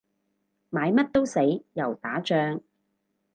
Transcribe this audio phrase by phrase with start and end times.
[0.71, 1.39] 買乜都死，
[1.73, 2.59] 又打仗